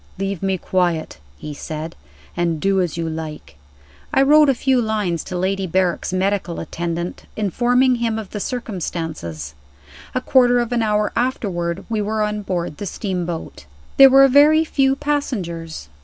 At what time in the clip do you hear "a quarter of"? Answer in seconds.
10.15-10.71